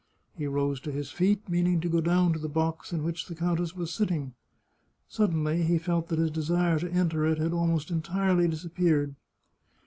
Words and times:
"He 0.39 0.47
rose 0.47 0.79
to 0.81 0.91
his 0.91 1.11
feet, 1.11 1.47
meaning 1.47 1.79
to 1.79 1.87
go 1.87 2.01
down 2.01 2.33
to 2.33 2.39
the 2.39 2.49
box 2.49 2.91
in 2.91 3.03
which 3.03 3.27
the 3.27 3.35
countess 3.35 3.75
was 3.75 3.93
sitting. 3.93 4.33
Suddenly 5.07 5.61
he 5.61 5.77
felt 5.77 6.07
that 6.07 6.17
his 6.17 6.31
desire 6.31 6.79
to 6.79 6.91
enter 6.91 7.23
it 7.27 7.37
had 7.37 7.53
almost 7.53 7.91
entirely 7.91 8.47
disappeared. 8.47 9.13